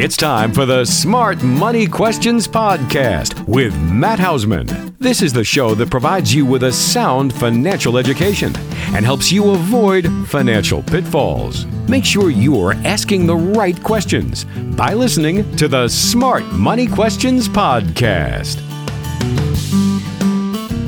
[0.00, 4.96] It's time for the Smart Money Questions Podcast with Matt Hausman.
[5.00, 8.52] This is the show that provides you with a sound financial education
[8.94, 11.66] and helps you avoid financial pitfalls.
[11.88, 14.44] Make sure you are asking the right questions
[14.76, 18.60] by listening to the Smart Money Questions Podcast.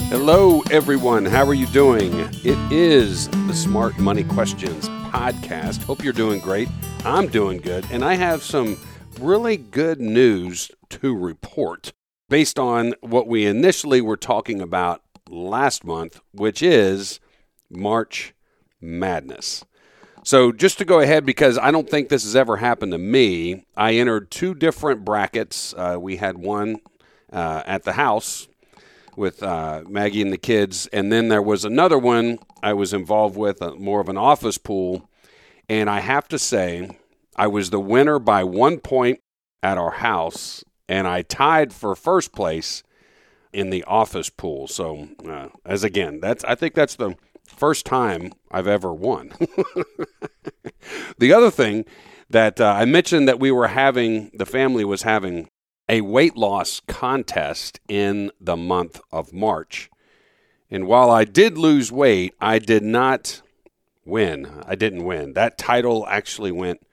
[0.08, 1.24] Hello, everyone.
[1.24, 2.12] How are you doing?
[2.44, 5.82] It is the Smart Money Questions podcast.
[5.82, 6.68] Hope you're doing great.
[7.04, 7.84] I'm doing good.
[7.90, 8.78] And I have some
[9.20, 11.92] really good news to report
[12.28, 17.20] based on what we initially were talking about last month, which is
[17.70, 18.34] March
[18.80, 19.64] Madness.
[20.22, 23.64] So, just to go ahead, because I don't think this has ever happened to me,
[23.76, 25.74] I entered two different brackets.
[25.74, 26.80] Uh, we had one
[27.32, 28.46] uh, at the house
[29.16, 33.36] with uh, Maggie and the kids, and then there was another one I was involved
[33.36, 35.08] with, uh, more of an office pool.
[35.70, 36.98] And I have to say,
[37.40, 39.22] I was the winner by one point
[39.62, 42.82] at our house, and I tied for first place
[43.50, 44.68] in the office pool.
[44.68, 47.16] So, uh, as again, that's I think that's the
[47.46, 49.32] first time I've ever won.
[51.18, 51.86] the other thing
[52.28, 55.48] that uh, I mentioned that we were having, the family was having
[55.88, 59.88] a weight loss contest in the month of March.
[60.70, 63.40] And while I did lose weight, I did not
[64.04, 64.62] win.
[64.66, 65.32] I didn't win.
[65.32, 66.86] That title actually went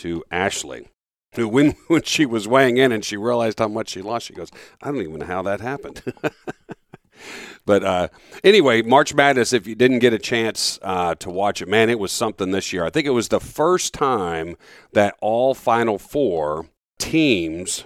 [0.00, 0.88] to Ashley,
[1.34, 4.34] who, when, when she was weighing in and she realized how much she lost, she
[4.34, 4.50] goes,
[4.82, 6.02] I don't even know how that happened.
[7.66, 8.08] but uh,
[8.42, 11.98] anyway, March Madness, if you didn't get a chance uh, to watch it, man, it
[11.98, 12.84] was something this year.
[12.84, 14.56] I think it was the first time
[14.92, 16.66] that all Final Four
[16.98, 17.84] teams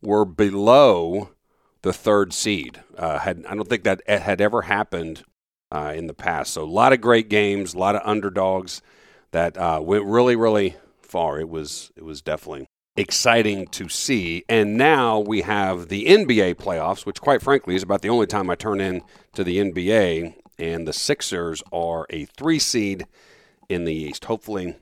[0.00, 1.30] were below
[1.82, 2.80] the third seed.
[2.96, 5.24] Uh, had I don't think that had ever happened
[5.70, 6.52] uh, in the past.
[6.52, 8.82] So a lot of great games, a lot of underdogs
[9.30, 10.76] that uh, went really, really
[11.08, 11.40] far.
[11.40, 14.44] It was it was definitely exciting to see.
[14.48, 18.50] And now we have the NBA playoffs, which quite frankly is about the only time
[18.50, 19.02] I turn in
[19.34, 20.34] to the NBA.
[20.58, 23.06] And the Sixers are a three seed
[23.68, 24.24] in the East.
[24.24, 24.74] Hopefully,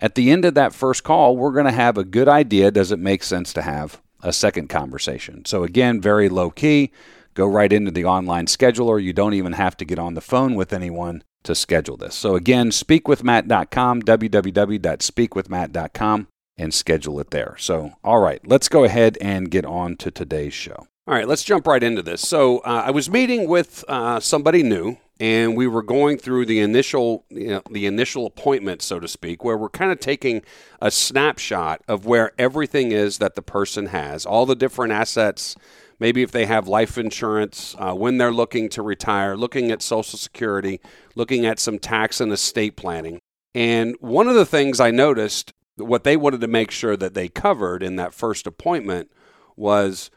[0.00, 2.90] at the end of that first call, we're going to have a good idea does
[2.90, 5.44] it make sense to have a second conversation.
[5.44, 6.92] So, again, very low key.
[7.34, 9.02] Go right into the online scheduler.
[9.02, 12.14] You don't even have to get on the phone with anyone to schedule this.
[12.14, 16.28] So, again, speakwithmatt.com, www.speakwithmatt.com,
[16.60, 17.56] and schedule it there.
[17.58, 20.86] So, all right, let's go ahead and get on to today's show.
[21.06, 22.20] All right, let's jump right into this.
[22.20, 26.60] So, uh, I was meeting with uh, somebody new, and we were going through the
[26.60, 30.42] initial you know, the initial appointment so to speak where we're kind of taking
[30.80, 35.54] a snapshot of where everything is that the person has all the different assets
[35.98, 40.18] maybe if they have life insurance uh, when they're looking to retire looking at social
[40.18, 40.80] security
[41.14, 43.20] looking at some tax and estate planning
[43.54, 47.28] and one of the things i noticed what they wanted to make sure that they
[47.28, 49.10] covered in that first appointment
[49.56, 50.10] was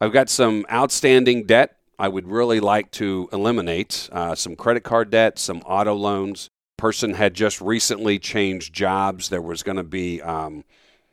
[0.00, 5.10] i've got some outstanding debt I would really like to eliminate uh, some credit card
[5.10, 9.28] debt, some auto loans, person had just recently changed jobs.
[9.28, 10.64] There was going to be um,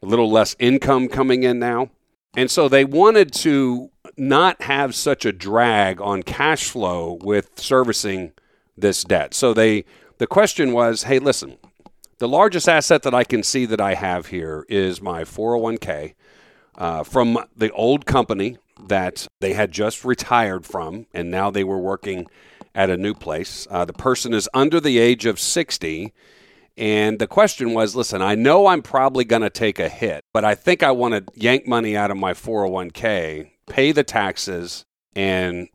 [0.02, 1.92] a little less income coming in now.
[2.36, 8.32] And so they wanted to not have such a drag on cash flow with servicing
[8.76, 9.36] this debt.
[9.36, 9.86] So they
[10.18, 11.58] the question was, hey, listen,
[12.20, 16.14] the largest asset that I can see that I have here is my 401k
[16.78, 18.58] uh, from the old company
[18.88, 22.28] that they had just retired from, and now they were working
[22.76, 23.68] at a new place.
[23.70, 26.14] Uh, the person is under the age of 60.
[26.78, 30.46] And the question was listen, I know I'm probably going to take a hit, but
[30.46, 35.68] I think I want to yank money out of my 401k, pay the taxes, and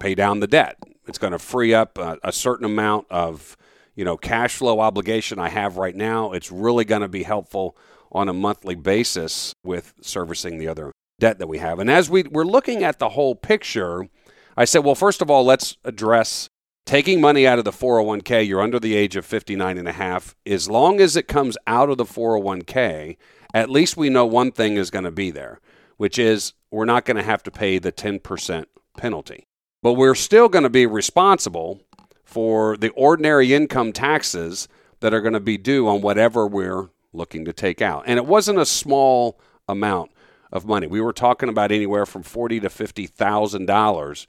[0.00, 0.78] pay down the debt.
[1.06, 3.58] It's going to free up a, a certain amount of
[3.98, 6.30] you know cash flow obligation I have right now.
[6.30, 7.76] It's really going to be helpful
[8.12, 11.80] on a monthly basis with servicing the other debt that we have.
[11.80, 14.08] And as we, we're looking at the whole picture,
[14.56, 16.48] I said, well, first of all, let's address
[16.86, 18.46] taking money out of the 401k.
[18.46, 20.36] You're under the age of 59 and a half.
[20.46, 23.16] As long as it comes out of the 401k,
[23.52, 25.60] at least we know one thing is going to be there,
[25.96, 28.64] which is we're not going to have to pay the 10%
[28.96, 29.48] penalty.
[29.82, 31.82] But we're still going to be responsible
[32.28, 34.68] for the ordinary income taxes
[35.00, 38.04] that are going to be due on whatever we're looking to take out.
[38.06, 40.10] And it wasn't a small amount
[40.52, 40.86] of money.
[40.86, 44.26] We were talking about anywhere from forty to fifty thousand dollars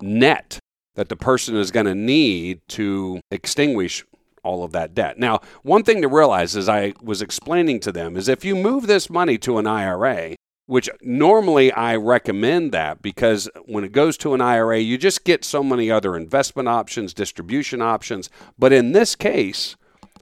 [0.00, 0.58] net
[0.94, 4.02] that the person is going to need to extinguish
[4.42, 5.18] all of that debt.
[5.18, 8.86] Now, one thing to realize as I was explaining to them is if you move
[8.86, 10.36] this money to an IRA,
[10.72, 15.44] which normally I recommend that because when it goes to an IRA, you just get
[15.44, 18.30] so many other investment options, distribution options.
[18.58, 19.76] But in this case,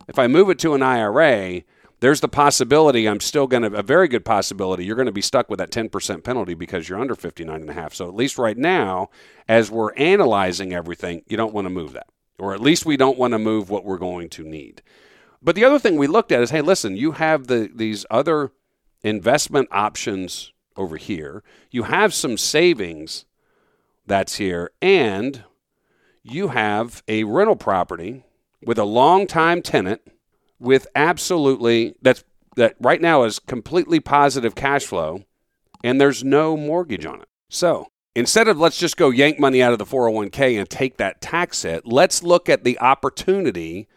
[0.09, 1.63] if I move it to an IRA,
[2.01, 5.21] there's the possibility I'm still going to, a very good possibility, you're going to be
[5.21, 7.95] stuck with that 10% penalty because you're under 59 and a half.
[7.95, 9.09] So at least right now,
[9.49, 12.09] as we're analyzing everything, you don't want to move that.
[12.41, 14.83] Or at least we don't want to move what we're going to need.
[15.41, 18.51] But the other thing we looked at is, hey, listen, you have the these other
[19.03, 21.43] investment options over here.
[21.71, 23.25] You have some savings
[24.07, 25.45] that's here, and
[26.23, 28.25] you have a rental property
[28.65, 30.03] with a long time tenant
[30.59, 32.25] with absolutely that's
[32.57, 35.25] that right now is completely positive cash flow
[35.83, 37.29] and there's no mortgage on it.
[37.49, 41.21] So, instead of let's just go yank money out of the 401k and take that
[41.21, 43.89] tax hit, let's look at the opportunity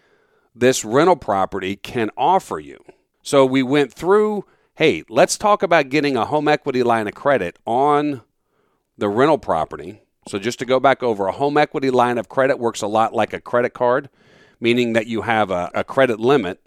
[0.55, 2.83] this rental property can offer you.
[3.21, 7.59] So, we went through hey, let's talk about getting a home equity line of credit
[7.65, 8.21] on
[8.97, 10.01] the rental property.
[10.27, 13.13] So, just to go back over, a home equity line of credit works a lot
[13.13, 14.09] like a credit card
[14.63, 16.65] meaning that you have a, a credit limit.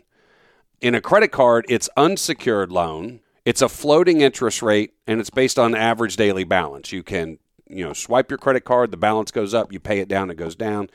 [0.82, 3.20] In a credit card, it's unsecured loan.
[3.46, 6.92] It's a floating interest rate, and it's based on average daily balance.
[6.92, 10.08] You can, you know, swipe your credit card, the balance goes up, you pay it
[10.08, 10.90] down, it goes down.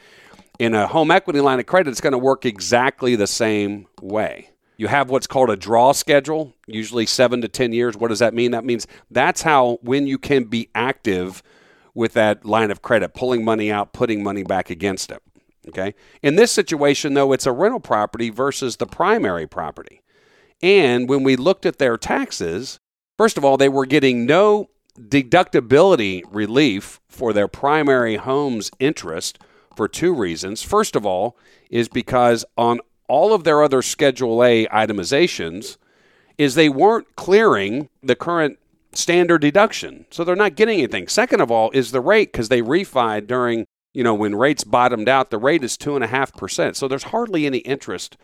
[0.59, 4.51] In a home equity line of credit, it's going to work exactly the same way.
[4.81, 7.95] You have what's called a draw schedule, usually seven to 10 years.
[7.95, 8.49] What does that mean?
[8.49, 11.43] That means that's how, when you can be active
[11.93, 15.21] with that line of credit, pulling money out, putting money back against it.
[15.67, 15.93] Okay.
[16.23, 20.01] In this situation, though, it's a rental property versus the primary property.
[20.63, 22.79] And when we looked at their taxes,
[23.19, 29.37] first of all, they were getting no deductibility relief for their primary home's interest
[29.75, 30.63] for two reasons.
[30.63, 31.37] First of all,
[31.69, 32.79] is because on
[33.11, 35.77] all of their other Schedule A itemizations,
[36.37, 38.57] is they weren't clearing the current
[38.93, 40.05] standard deduction.
[40.09, 41.07] So they're not getting anything.
[41.09, 45.09] Second of all, is the rate because they refied during you know, when rates bottomed
[45.09, 46.75] out, the rate is 2.5%.
[46.75, 48.17] So there's hardly any interest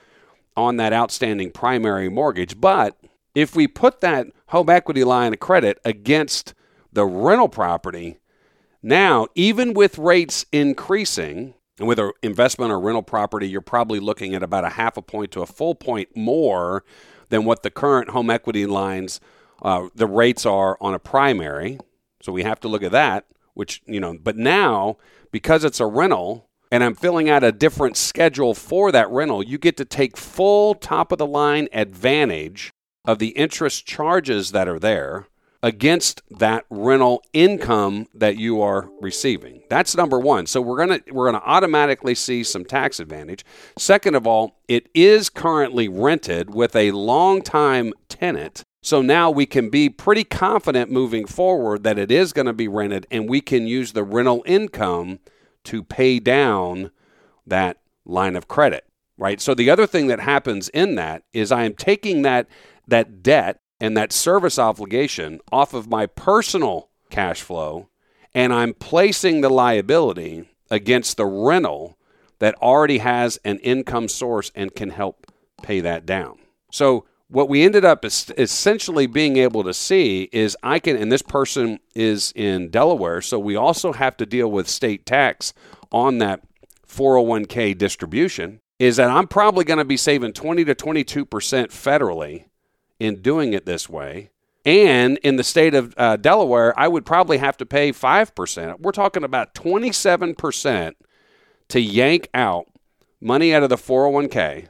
[0.55, 2.59] on that outstanding primary mortgage.
[2.59, 2.97] But
[3.35, 6.53] if we put that home equity line of credit against
[6.91, 8.17] the rental property,
[8.81, 14.33] now, even with rates increasing, and with an investment or rental property, you're probably looking
[14.33, 16.83] at about a half a point to a full point more
[17.29, 19.19] than what the current home equity lines,
[19.61, 21.79] uh, the rates are on a primary.
[22.21, 24.97] So we have to look at that, which, you know, but now
[25.31, 29.57] because it's a rental and I'm filling out a different schedule for that rental, you
[29.57, 32.71] get to take full top of the line advantage
[33.05, 35.27] of the interest charges that are there
[35.67, 39.61] against that rental income that you are receiving.
[39.69, 40.47] That's number 1.
[40.47, 43.43] So we're going to we're going to automatically see some tax advantage.
[43.77, 48.63] Second of all, it is currently rented with a long-time tenant.
[48.81, 52.69] So now we can be pretty confident moving forward that it is going to be
[52.69, 55.19] rented and we can use the rental income
[55.65, 56.91] to pay down
[57.45, 58.85] that line of credit,
[59.17, 59.41] right?
[59.41, 62.47] So the other thing that happens in that is I am taking that
[62.87, 67.89] that debt and that service obligation off of my personal cash flow
[68.37, 71.97] and I'm placing the liability against the rental
[72.37, 75.31] that already has an income source and can help
[75.63, 76.37] pay that down.
[76.71, 81.23] So, what we ended up essentially being able to see is I can, and this
[81.23, 85.53] person is in Delaware, so we also have to deal with state tax
[85.91, 86.41] on that
[86.87, 88.61] 401k distribution.
[88.79, 92.45] Is that I'm probably going to be saving 20 to 22% federally
[92.99, 94.29] in doing it this way.
[94.65, 98.79] And in the state of uh, Delaware, I would probably have to pay 5%.
[98.81, 100.93] We're talking about 27%
[101.69, 102.67] to yank out
[103.21, 104.67] money out of the 401k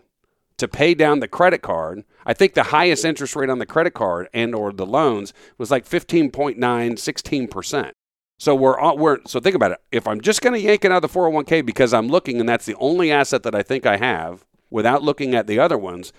[0.57, 2.03] to pay down the credit card.
[2.25, 5.71] I think the highest interest rate on the credit card and or the loans was
[5.71, 7.91] like 15.9, 16%.
[8.39, 9.79] So we're all, we're so think about it.
[9.91, 12.47] If I'm just going to yank it out of the 401k because I'm looking and
[12.47, 16.13] that's the only asset that I think I have without looking at the other ones,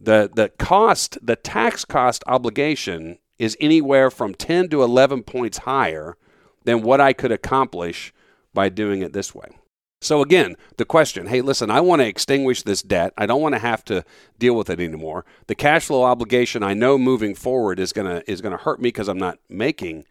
[0.00, 6.16] the the cost, the tax cost obligation is anywhere from 10 to 11 points higher
[6.64, 8.12] than what I could accomplish
[8.52, 9.56] by doing it this way.
[10.02, 13.12] So again, the question, hey, listen, I want to extinguish this debt.
[13.18, 14.04] I don't want to have to
[14.38, 15.26] deal with it anymore.
[15.46, 18.80] The cash flow obligation I know moving forward is going to is going to hurt
[18.80, 20.04] me because I'm not making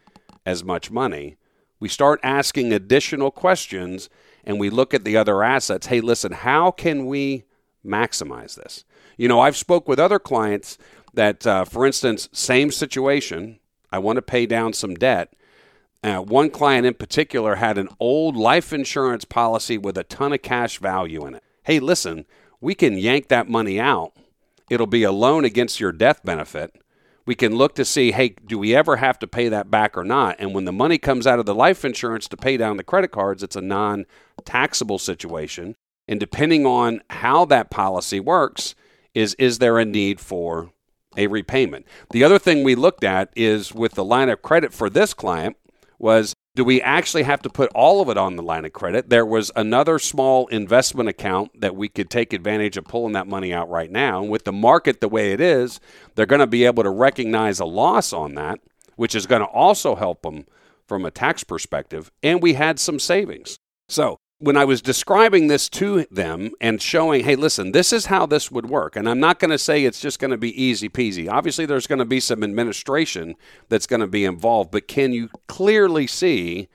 [0.45, 1.37] as much money.
[1.79, 4.09] We start asking additional questions
[4.43, 5.87] and we look at the other assets.
[5.87, 7.45] Hey, listen, how can we
[7.85, 8.85] maximize this?
[9.17, 10.77] You know, I've spoke with other clients
[11.13, 13.59] that uh, for instance, same situation,
[13.91, 15.33] I want to pay down some debt
[16.03, 20.41] uh, one client in particular had an old life insurance policy with a ton of
[20.41, 21.43] cash value in it.
[21.63, 22.25] Hey, listen,
[22.61, 24.13] we can yank that money out.
[24.69, 26.73] It'll be a loan against your death benefit.
[27.25, 30.03] We can look to see, hey, do we ever have to pay that back or
[30.03, 30.37] not?
[30.39, 33.11] And when the money comes out of the life insurance to pay down the credit
[33.11, 34.05] cards, it's a non
[34.45, 35.75] taxable situation.
[36.09, 38.73] And depending on how that policy works,
[39.13, 40.71] is is there a need for
[41.15, 41.85] a repayment?
[42.11, 45.55] The other thing we looked at is with the line of credit for this client,
[45.99, 49.11] was do we actually have to put all of it on the line of credit?
[49.11, 53.53] There was another small investment account that we could take advantage of pulling that money
[53.53, 54.21] out right now.
[54.23, 55.79] And with the market the way it is,
[56.15, 58.61] they're going to be able to recognize a loss on that,
[58.95, 60.47] which is going to also help them
[60.87, 62.11] from a tax perspective.
[62.23, 63.59] And we had some savings.
[63.87, 68.25] So when I was describing this to them and showing, hey, listen, this is how
[68.25, 68.95] this would work.
[68.95, 71.29] And I'm not going to say it's just going to be easy peasy.
[71.29, 73.35] Obviously, there's going to be some administration
[73.67, 76.69] that's going to be involved, but can you clearly see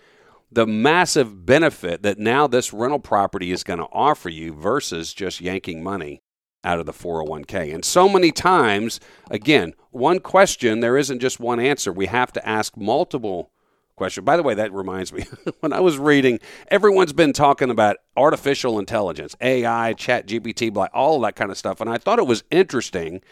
[0.52, 5.40] the massive benefit that now this rental property is going to offer you versus just
[5.40, 6.22] yanking money
[6.64, 7.74] out of the 401k?
[7.74, 11.90] And so many times, again, one question, there isn't just one answer.
[11.90, 13.50] We have to ask multiple
[13.96, 14.24] question.
[14.24, 15.24] By the way, that reminds me,
[15.60, 21.22] when I was reading, everyone's been talking about artificial intelligence, AI, Chat GPT, all of
[21.22, 21.80] that kind of stuff.
[21.80, 23.22] And I thought it was interesting.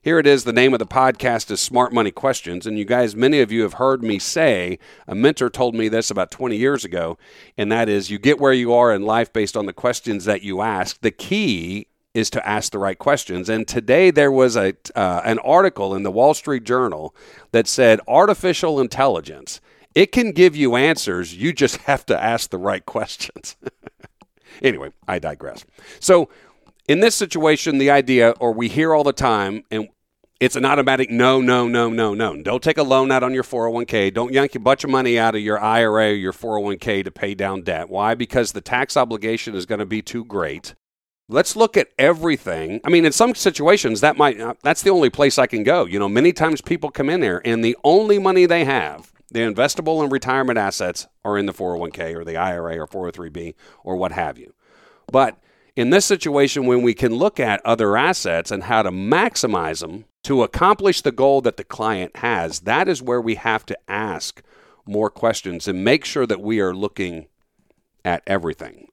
[0.00, 0.44] Here it is.
[0.44, 2.66] The name of the podcast is Smart Money Questions.
[2.66, 6.10] And you guys, many of you have heard me say, a mentor told me this
[6.10, 7.18] about 20 years ago,
[7.58, 10.42] and that is you get where you are in life based on the questions that
[10.42, 11.00] you ask.
[11.02, 13.50] The key is to ask the right questions.
[13.50, 17.14] And today there was a uh, an article in the Wall Street Journal
[17.52, 19.60] that said artificial intelligence
[19.94, 21.34] it can give you answers.
[21.34, 23.56] You just have to ask the right questions.
[24.62, 25.64] anyway, I digress.
[26.00, 26.28] So,
[26.88, 29.88] in this situation, the idea, or we hear all the time, and
[30.40, 32.42] it's an automatic no, no, no, no, no.
[32.42, 34.14] Don't take a loan out on your 401k.
[34.14, 37.34] Don't yank a bunch of money out of your IRA or your 401k to pay
[37.34, 37.90] down debt.
[37.90, 38.14] Why?
[38.14, 40.74] Because the tax obligation is going to be too great.
[41.28, 42.80] Let's look at everything.
[42.84, 45.84] I mean, in some situations, that might that's the only place I can go.
[45.84, 49.40] You know, many times people come in there and the only money they have the
[49.40, 53.54] investable and retirement assets are in the 401k or the IRA or 403b
[53.84, 54.54] or what have you.
[55.10, 55.38] But
[55.76, 60.06] in this situation, when we can look at other assets and how to maximize them
[60.24, 64.42] to accomplish the goal that the client has, that is where we have to ask
[64.86, 67.26] more questions and make sure that we are looking
[68.04, 68.88] at everything.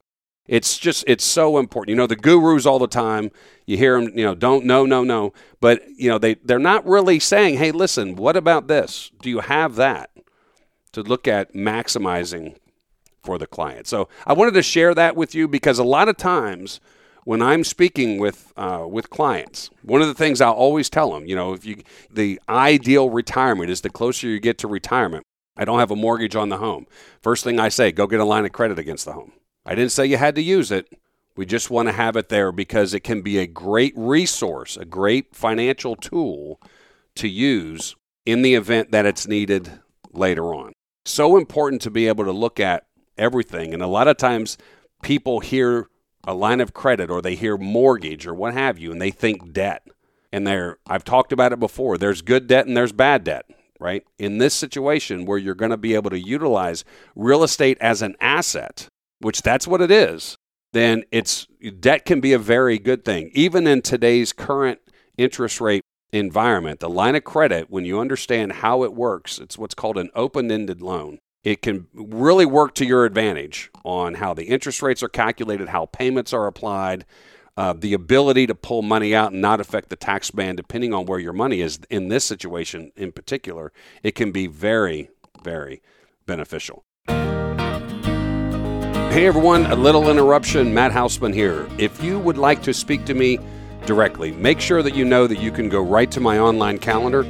[0.48, 1.90] It's just it's so important.
[1.90, 3.32] You know, the gurus all the time,
[3.66, 6.86] you hear them, you know, don't no no no, but you know, they they're not
[6.86, 9.10] really saying, "Hey, listen, what about this?
[9.24, 10.12] Do you have that?"
[10.96, 12.56] To look at maximizing
[13.26, 13.88] for the client.
[13.88, 16.80] So I wanted to share that with you because a lot of times
[17.26, 21.26] when I'm speaking with uh, with clients, one of the things I'll always tell them,
[21.26, 25.26] you know, if you the ideal retirement is the closer you get to retirement.
[25.58, 26.86] I don't have a mortgage on the home.
[27.22, 29.32] First thing I say, go get a line of credit against the home.
[29.66, 30.88] I didn't say you had to use it.
[31.38, 34.86] We just want to have it there because it can be a great resource, a
[34.86, 36.62] great financial tool
[37.16, 39.80] to use in the event that it's needed
[40.14, 40.75] later on
[41.06, 42.86] so important to be able to look at
[43.18, 43.74] everything.
[43.74, 44.58] And a lot of times
[45.04, 45.88] people hear
[46.28, 49.54] a line of credit or they hear mortgage or what have you, and they think
[49.54, 49.88] debt.
[50.32, 51.98] And there, I've talked about it before.
[51.98, 53.46] There's good debt and there's bad debt,
[53.80, 54.04] right?
[54.18, 56.84] In this situation where you're going to be able to utilize
[57.16, 58.88] real estate as an asset,
[59.20, 60.36] which that's what it is.
[60.76, 61.48] then it's
[61.80, 63.32] debt can be a very good thing.
[63.34, 64.80] Even in today's current
[65.18, 65.82] interest rate
[66.20, 70.10] environment, the line of credit, when you understand how it works, it's what's called an
[70.16, 71.20] open ended loan.
[71.44, 75.86] It can really work to your advantage on how the interest rates are calculated, how
[75.86, 77.06] payments are applied,
[77.58, 81.06] uh, the ability to pull money out and not affect the tax band, depending on
[81.06, 81.80] where your money is.
[81.90, 85.10] In this situation in particular, it can be very,
[85.44, 85.82] very
[86.26, 86.84] beneficial.
[89.16, 90.74] Hey everyone, a little interruption.
[90.74, 91.70] Matt Hausman here.
[91.78, 93.40] If you would like to speak to me
[93.86, 97.24] directly, make sure that you know that you can go right to my online calendar,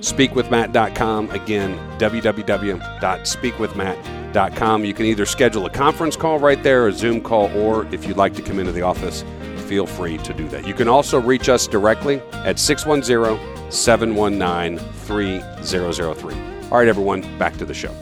[0.00, 1.30] speakwithmatt.com.
[1.30, 4.84] Again, www.speakwithmatt.com.
[4.84, 8.16] You can either schedule a conference call right there, a Zoom call, or if you'd
[8.16, 9.24] like to come into the office,
[9.66, 10.66] feel free to do that.
[10.66, 16.34] You can also reach us directly at 610 719 3003.
[16.70, 17.94] All right, everyone, back to the show.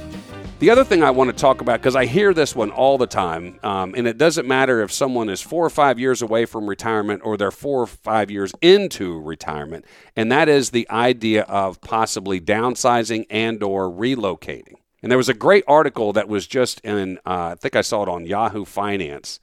[0.58, 3.06] The other thing I want to talk about, because I hear this one all the
[3.06, 6.68] time, um, and it doesn't matter if someone is four or five years away from
[6.68, 9.84] retirement or they're four or five years into retirement,
[10.16, 14.74] and that is the idea of possibly downsizing and or relocating.
[15.00, 18.02] And there was a great article that was just in, uh, I think I saw
[18.02, 19.38] it on Yahoo Finance,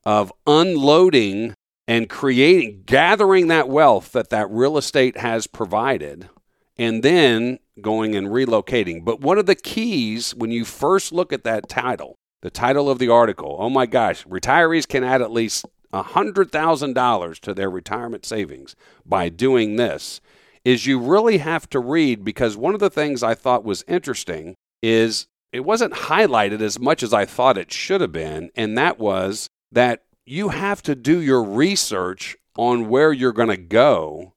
[0.04, 1.54] of unloading
[1.86, 6.28] and creating gathering that wealth that that real estate has provided
[6.76, 9.04] and then going and relocating.
[9.04, 12.98] But one of the keys when you first look at that title, the title of
[12.98, 18.76] the article, oh my gosh, retirees can add at least $100,000 to their retirement savings
[19.06, 20.20] by doing this,
[20.64, 24.54] is you really have to read because one of the things I thought was interesting
[24.82, 28.98] is it wasn't highlighted as much as I thought it should have been, and that
[28.98, 34.34] was that you have to do your research on where you're going to go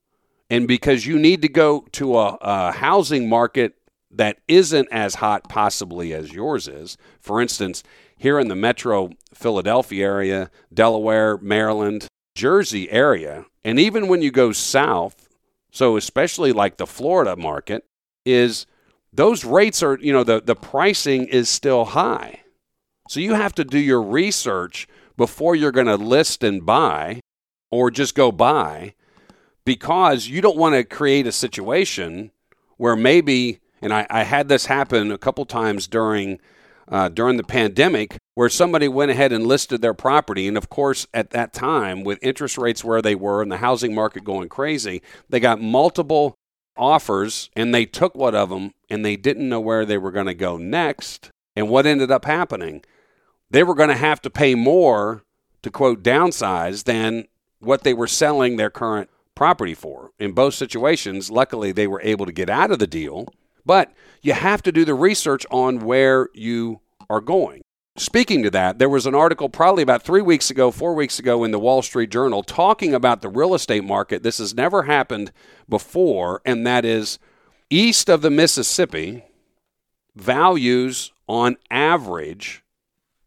[0.52, 3.74] and because you need to go to a, a housing market
[4.12, 6.98] that isn't as hot possibly as yours is.
[7.22, 7.84] For instance,
[8.18, 14.52] here in the metro Philadelphia area, Delaware, Maryland, Jersey area, and even when you go
[14.52, 15.30] south,
[15.72, 17.86] so especially like the Florida market,
[18.26, 18.66] is
[19.14, 22.42] those rates are, you know, the, the pricing is still high.
[23.08, 24.86] So you have to do your research
[25.16, 27.22] before you're going to list and buy
[27.70, 28.96] or just go buy
[29.66, 32.32] because you don't want to create a situation
[32.78, 36.40] where maybe, and I, I had this happen a couple times during
[36.88, 41.08] uh, during the pandemic, where somebody went ahead and listed their property, and of course,
[41.14, 45.02] at that time, with interest rates where they were and the housing market going crazy,
[45.30, 46.36] they got multiple
[46.76, 50.26] offers, and they took one of them, and they didn't know where they were going
[50.26, 51.30] to go next.
[51.56, 52.84] And what ended up happening?
[53.50, 55.24] They were going to have to pay more
[55.62, 57.28] to quote downsize than
[57.60, 59.10] what they were selling their current
[59.42, 60.12] property for.
[60.20, 63.28] In both situations, luckily, they were able to get out of the deal,
[63.66, 67.64] but you have to do the research on where you are going.
[67.98, 71.44] Speaking to that, there was an article probably about three weeks ago, four weeks ago
[71.44, 74.22] in the Wall Street Journal talking about the real estate market.
[74.22, 75.32] This has never happened
[75.68, 77.18] before, and that is
[77.72, 79.24] east of the Mississippi,
[80.16, 82.64] values on average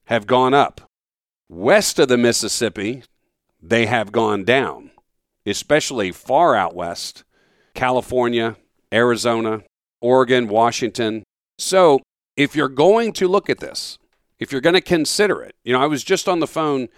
[0.05, 0.89] have gone up.
[1.49, 3.03] West of the Mississippi,
[3.61, 4.93] they have gone down
[5.47, 7.25] especially far out west,
[7.75, 8.57] California,
[8.93, 9.63] Arizona,
[10.01, 11.25] Oregon, Washington.
[11.59, 12.01] So,
[12.37, 13.99] if you're going to look at this,
[14.39, 16.89] if you're going to consider it, you know, I was just on the phone.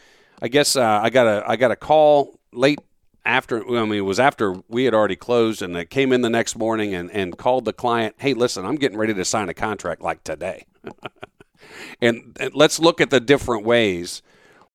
[0.41, 2.79] I guess uh, I got a I got a call late
[3.25, 3.67] after.
[3.67, 6.57] I mean, it was after we had already closed, and I came in the next
[6.57, 8.17] morning and and called the client.
[8.19, 10.67] Hey, listen, I'm getting ready to sign a contract like today,
[12.01, 14.23] and, and let's look at the different ways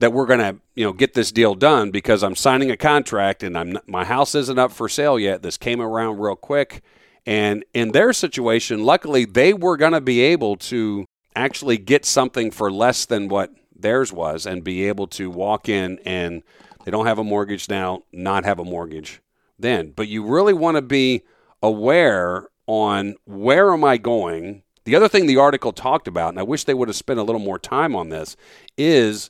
[0.01, 3.43] that we're going to you know get this deal done because I'm signing a contract
[3.43, 5.43] and I'm my house isn't up for sale yet.
[5.43, 6.83] This came around real quick,
[7.25, 12.51] and in their situation, luckily they were going to be able to actually get something
[12.51, 16.43] for less than what theirs was and be able to walk in and
[16.83, 19.21] They don't have a mortgage now, not have a mortgage
[19.59, 19.91] then.
[19.91, 21.23] But you really want to be
[21.61, 24.63] aware on where am I going?
[24.83, 27.23] The other thing the article talked about, and I wish they would have spent a
[27.23, 28.35] little more time on this,
[28.77, 29.29] is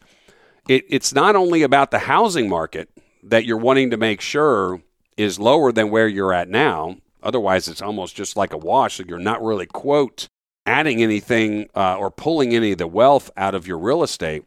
[0.68, 2.90] it, it's not only about the housing market
[3.24, 4.82] that you're wanting to make sure
[5.18, 6.98] is lower than where you're at now.
[7.24, 8.96] Otherwise, it's almost just like a wash.
[8.96, 10.28] So you're not really, quote,
[10.66, 14.44] adding anything uh, or pulling any of the wealth out of your real estate.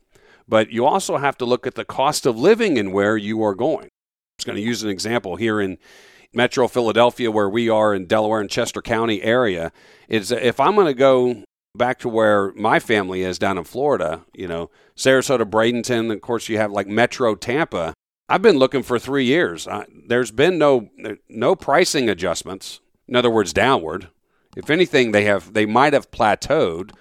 [0.48, 3.54] But you also have to look at the cost of living and where you are
[3.54, 3.86] going.
[3.86, 5.78] I was going to use an example here in
[6.32, 9.72] Metro Philadelphia, where we are in Delaware and Chester County area.
[10.08, 11.44] Is if I'm going to go
[11.74, 16.48] back to where my family is down in Florida, you know, Sarasota, Bradenton, of course,
[16.48, 17.94] you have like Metro Tampa.
[18.28, 19.66] I've been looking for three years.
[19.66, 20.88] Uh, there's been no
[21.28, 22.80] no pricing adjustments.
[23.06, 24.08] In other words, downward.
[24.56, 26.92] If anything, they have they might have plateaued.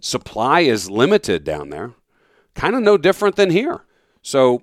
[0.00, 1.94] Supply is limited down there,
[2.54, 3.84] kind of no different than here.
[4.22, 4.62] So,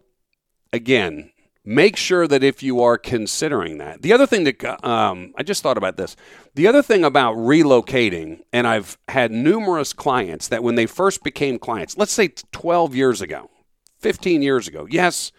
[0.74, 1.32] again,
[1.70, 5.62] make sure that if you are considering that, the other thing that um, I just
[5.62, 6.16] thought about this,
[6.56, 11.60] the other thing about relocating, and I've had numerous clients that when they first became
[11.60, 13.52] clients, let's say 12 years ago,
[14.00, 15.32] 15 years ago, yes,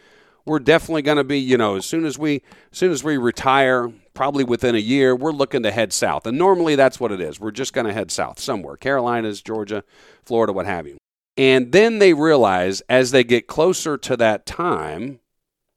[0.44, 3.16] we're definitely going to be, you know, as soon as we as soon as we
[3.16, 6.26] retire, probably within a year, we're looking to head south.
[6.26, 7.40] And normally that's what it is.
[7.40, 9.82] We're just going to head south somewhere, Carolinas, Georgia,
[10.24, 10.96] Florida, what have you.
[11.36, 15.18] And then they realize as they get closer to that time,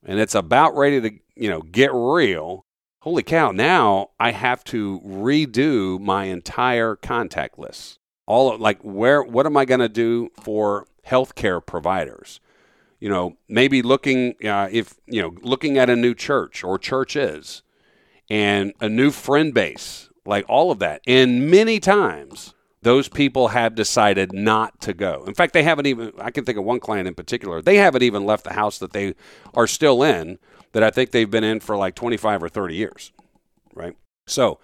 [0.04, 2.64] and it's about ready to, you know, get real.
[3.00, 7.98] Holy cow, now I have to redo my entire contact list.
[8.26, 12.40] All of, like where what am I going to do for healthcare providers?
[12.98, 17.62] You know, maybe looking uh, if, you know, looking at a new church or churches
[18.30, 21.02] and a new friend base, like all of that.
[21.06, 22.53] And many times
[22.84, 25.24] those people have decided not to go.
[25.26, 28.02] In fact, they haven't even, I can think of one client in particular, they haven't
[28.02, 29.14] even left the house that they
[29.54, 30.38] are still in,
[30.72, 33.12] that I think they've been in for like 25 or 30 years,
[33.74, 33.96] right?
[34.26, 34.60] So,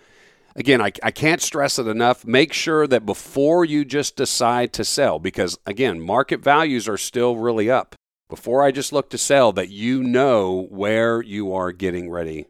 [0.54, 2.26] again, I, I can't stress it enough.
[2.26, 7.36] Make sure that before you just decide to sell, because again, market values are still
[7.36, 7.94] really up.
[8.28, 12.46] Before I just look to sell, that you know where you are getting ready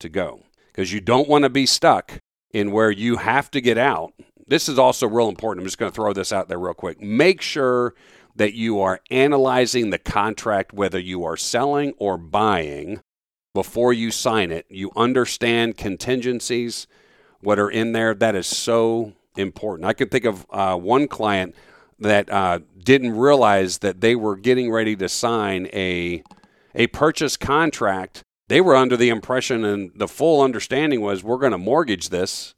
[0.00, 0.44] to go.
[0.72, 2.18] Because you don't want to be stuck
[2.52, 4.12] in where you have to get out
[4.50, 5.62] this is also real important.
[5.62, 7.00] I'm just going to throw this out there real quick.
[7.00, 7.94] Make sure
[8.34, 13.00] that you are analyzing the contract, whether you are selling or buying,
[13.54, 14.66] before you sign it.
[14.68, 16.88] You understand contingencies,
[17.40, 18.12] what are in there.
[18.12, 19.86] That is so important.
[19.86, 21.54] I can think of uh, one client
[22.00, 26.24] that uh, didn't realize that they were getting ready to sign a
[26.74, 28.22] a purchase contract.
[28.48, 32.54] They were under the impression, and the full understanding was, we're going to mortgage this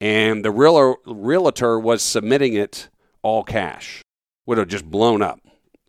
[0.00, 2.88] and the realtor, realtor was submitting it
[3.22, 4.02] all cash.
[4.46, 5.40] Would have just blown up,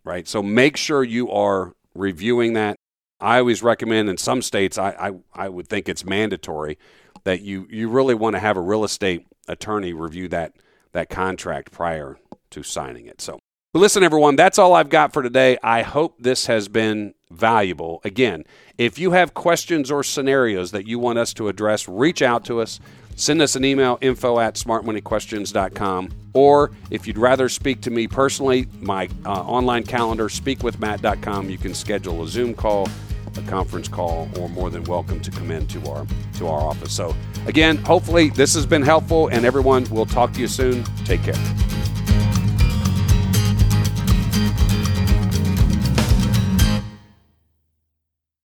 [0.04, 0.28] right?
[0.28, 2.76] So make sure you are reviewing that.
[3.20, 6.78] I always recommend in some states, I, I, I would think it's mandatory
[7.24, 10.52] that you, you really want to have a real estate attorney review that,
[10.92, 12.18] that contract prior
[12.50, 13.20] to signing it.
[13.20, 13.38] So
[13.74, 15.56] listen, everyone, that's all I've got for today.
[15.62, 18.00] I hope this has been valuable.
[18.04, 18.44] Again,
[18.76, 22.60] if you have questions or scenarios that you want us to address, reach out to
[22.60, 22.80] us.
[23.16, 26.10] Send us an email, info at smartmoneyquestions.com.
[26.34, 31.50] Or if you'd rather speak to me personally, my uh, online calendar, speakwithmatt.com.
[31.50, 32.88] You can schedule a Zoom call,
[33.36, 36.06] a conference call, or more than welcome to come into our
[36.38, 36.92] to our office.
[36.92, 37.14] So
[37.46, 40.84] again, hopefully this has been helpful, and everyone, we'll talk to you soon.
[41.04, 41.34] Take care.